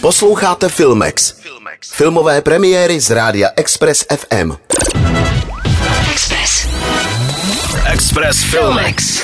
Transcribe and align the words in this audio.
Posloucháte 0.00 0.68
Filmex. 0.68 1.34
Filmové 1.92 2.40
premiéry 2.40 3.00
z 3.00 3.10
rádia 3.10 3.48
Express 3.56 4.04
FM. 4.16 4.52
Express. 6.12 6.68
Express 7.92 8.42
Filmex. 8.42 9.22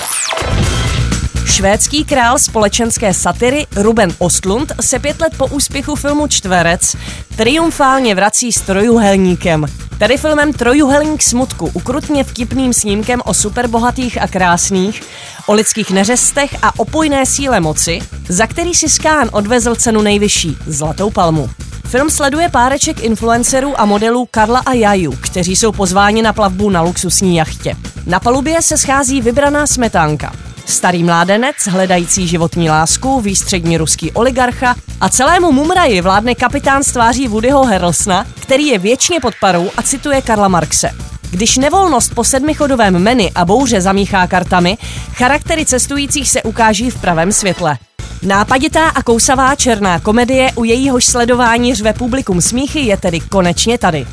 Švédský 1.46 2.04
král 2.04 2.38
společenské 2.38 3.14
satiry 3.14 3.66
Ruben 3.76 4.14
Ostlund 4.18 4.72
se 4.80 4.98
pět 4.98 5.20
let 5.20 5.32
po 5.36 5.46
úspěchu 5.46 5.94
filmu 5.94 6.26
Čtverec 6.26 6.96
triumfálně 7.36 8.14
vrací 8.14 8.52
s 8.52 8.60
trojuhelníkem. 8.60 9.66
Tady 9.98 10.16
filmem 10.16 10.52
Trojuhelník 10.52 11.22
smutku, 11.22 11.70
ukrutně 11.72 12.24
vtipným 12.24 12.72
snímkem 12.72 13.22
o 13.24 13.34
superbohatých 13.34 14.22
a 14.22 14.26
krásných, 14.26 15.02
o 15.46 15.52
lidských 15.52 15.90
neřestech 15.90 16.56
a 16.62 16.78
opojné 16.78 17.26
síle 17.26 17.60
moci, 17.60 17.98
za 18.28 18.46
který 18.46 18.74
si 18.74 18.88
Skán 18.88 19.28
odvezl 19.32 19.74
cenu 19.74 20.02
nejvyšší, 20.02 20.56
Zlatou 20.66 21.10
palmu. 21.10 21.50
Film 21.86 22.10
sleduje 22.10 22.48
páreček 22.48 23.02
influencerů 23.02 23.80
a 23.80 23.84
modelů 23.84 24.28
Karla 24.30 24.58
a 24.66 24.72
Jaju, 24.72 25.12
kteří 25.20 25.56
jsou 25.56 25.72
pozváni 25.72 26.22
na 26.22 26.32
plavbu 26.32 26.70
na 26.70 26.82
luxusní 26.82 27.36
jachtě. 27.36 27.76
Na 28.06 28.20
palubě 28.20 28.62
se 28.62 28.76
schází 28.78 29.20
vybraná 29.20 29.66
smetánka. 29.66 30.32
Starý 30.66 31.04
mládenec, 31.04 31.56
hledající 31.70 32.28
životní 32.28 32.70
lásku, 32.70 33.20
výstřední 33.20 33.78
ruský 33.78 34.12
oligarcha 34.12 34.74
a 35.00 35.08
celému 35.08 35.52
mumraji 35.52 36.00
vládne 36.00 36.34
kapitán 36.34 36.82
z 36.82 36.92
tváří 36.92 37.28
Woodyho 37.28 37.64
Harrelsona, 37.64 38.26
který 38.42 38.66
je 38.66 38.78
věčně 38.78 39.20
pod 39.20 39.34
parou 39.40 39.70
a 39.76 39.82
cituje 39.82 40.22
Karla 40.22 40.48
Marxe. 40.48 40.90
Když 41.30 41.56
nevolnost 41.56 42.14
po 42.14 42.24
sedmichodovém 42.24 42.98
menu 42.98 43.28
a 43.34 43.44
bouře 43.44 43.80
zamíchá 43.80 44.26
kartami, 44.26 44.78
charaktery 45.12 45.66
cestujících 45.66 46.30
se 46.30 46.42
ukáží 46.42 46.90
v 46.90 47.00
pravém 47.00 47.32
světle. 47.32 47.78
Nápaditá 48.22 48.88
a 48.88 49.02
kousavá 49.02 49.54
černá 49.54 50.00
komedie, 50.00 50.52
u 50.54 50.64
jejíhož 50.64 51.04
sledování 51.04 51.74
řve 51.74 51.92
publikum 51.92 52.40
smíchy, 52.40 52.80
je 52.80 52.96
tedy 52.96 53.20
konečně 53.20 53.78
tady. 53.78 54.06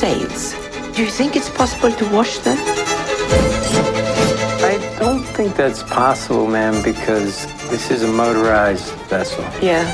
The. 0.00 0.08
Do 0.96 1.04
you 1.04 1.10
think 1.16 1.36
it's 1.36 1.48
possible 1.48 1.92
to 1.92 2.04
wash 2.16 2.38
them? 2.38 2.58
Think 5.48 5.56
that's 5.56 5.82
possible, 5.82 6.46
ma'am, 6.46 6.82
because 6.82 7.48
this 7.70 7.90
is 7.90 8.02
a 8.02 8.06
motorized 8.06 8.92
vessel. 9.10 9.44
Yeah. 9.62 9.92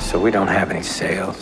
So 0.00 0.24
we 0.24 0.30
don't 0.30 0.48
have 0.48 0.70
any 0.70 0.84
sails. 0.84 1.36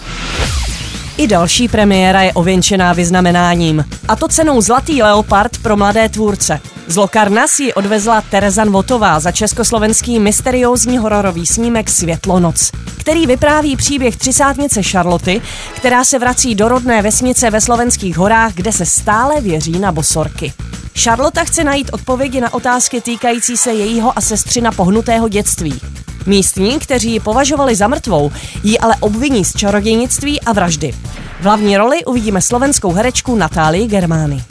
I 1.19 1.27
další 1.27 1.69
premiéra 1.69 2.23
je 2.23 2.33
ověnčená 2.33 2.93
vyznamenáním. 2.93 3.85
A 4.09 4.17
to 4.17 4.29
cenou 4.29 4.61
Zlatý 4.61 5.03
leopard 5.03 5.59
pro 5.63 5.77
mladé 5.77 6.09
tvůrce. 6.09 6.61
Z 6.87 6.97
Lokarna 6.97 7.47
si 7.47 7.63
ji 7.63 7.75
odvezla 7.75 8.21
Tereza 8.21 8.65
Votová 8.65 9.21
za 9.21 9.33
československý 9.33 10.21
mysteriózní 10.21 10.99
hororový 10.99 11.47
snímek 11.47 11.91
Světlo 11.91 12.41
noc, 12.41 12.71
který 13.01 13.27
vypráví 13.27 13.77
příběh 13.77 14.17
třicátnice 14.17 14.83
Charloty, 14.83 15.43
která 15.77 16.05
se 16.05 16.19
vrací 16.19 16.55
do 16.55 16.69
rodné 16.69 17.03
vesnice 17.03 17.51
ve 17.51 17.61
slovenských 17.61 18.17
horách, 18.17 18.53
kde 18.55 18.73
se 18.73 18.87
stále 18.87 19.41
věří 19.41 19.79
na 19.79 19.93
bosorky. 19.93 20.53
Charlotte 20.95 21.45
chce 21.45 21.65
najít 21.65 21.91
odpovědi 21.93 22.41
na 22.41 22.55
otázky 22.55 23.01
týkající 23.01 23.57
se 23.57 23.73
jejího 23.73 24.19
a 24.19 24.21
sestřina 24.21 24.73
pohnutého 24.73 25.29
dětství. 25.29 25.81
Místní, 26.27 26.79
kteří 26.79 27.13
ji 27.13 27.21
považovali 27.21 27.75
za 27.75 27.89
mrtvou, 27.89 28.33
ji 28.63 28.79
ale 28.79 28.97
obviní 29.01 29.45
z 29.45 29.53
čarodějnictví 29.57 30.41
a 30.41 30.53
vraždy. 30.53 30.93
V 31.41 31.45
hlavní 31.45 31.77
roli 31.77 32.05
uvidíme 32.05 32.43
slovenskou 32.43 32.93
herečku 32.93 33.37
Natálii 33.37 33.87
Germány. 33.87 34.45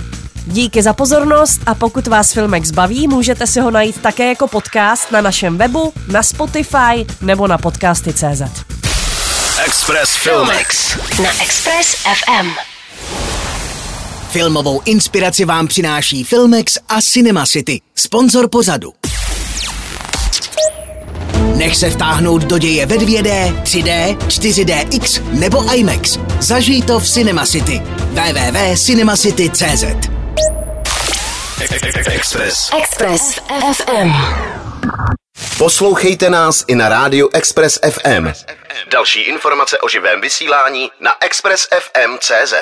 Díky 0.46 0.84
za 0.84 0.94
pozornost 0.94 1.62
a 1.66 1.76
pokud 1.76 2.08
vás 2.08 2.34
Filmex 2.34 2.72
baví, 2.72 3.08
můžete 3.08 3.48
si 3.48 3.60
ho 3.60 3.72
najít 3.72 4.02
také 4.02 4.30
jako 4.30 4.48
podcast 4.48 5.12
na 5.12 5.22
našem 5.22 5.58
webu, 5.58 5.94
na 6.08 6.24
Spotify 6.24 7.06
nebo 7.22 7.48
na 7.48 7.58
podcasty.cz. 7.58 8.42
Express 9.66 10.16
Filmex. 10.16 10.98
Na 11.24 11.30
Express 11.44 11.96
FM. 11.96 12.71
Filmovou 14.32 14.82
inspiraci 14.86 15.46
vám 15.46 15.68
přináší 15.68 16.24
Filmex 16.24 16.78
a 16.90 17.02
Cinema 17.02 17.46
City, 17.46 17.82
sponzor 17.96 18.50
pořadu. 18.50 18.94
Nech 21.56 21.76
se 21.76 21.90
vtáhnout 21.90 22.44
do 22.44 22.58
děje 22.58 22.86
ve 22.86 22.96
2D, 22.96 23.62
3D, 23.64 24.18
4DX 24.18 25.24
nebo 25.40 25.74
IMAX. 25.74 26.20
Zažij 26.40 26.82
to 26.82 27.00
v 27.00 27.10
Cinema 27.10 27.46
City. 27.46 27.82
www.cinemacity.cz 28.12 29.84
Express. 32.08 32.70
Express 32.78 33.40
FM. 33.74 34.12
Poslouchejte 35.58 36.30
nás 36.30 36.66
i 36.68 36.76
na 36.76 36.90
rádiu 36.90 37.30
Express 37.34 37.80
FM. 37.92 38.28
Další 38.92 39.22
informace 39.22 39.78
o 39.78 39.90
živém 39.90 40.22
vysílání 40.22 40.92
na 41.00 41.12
expressfm.cz. 41.24 42.54